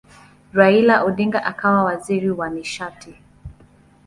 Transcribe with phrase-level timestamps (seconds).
[0.53, 3.15] Raila Odinga akawa waziri wa nishati.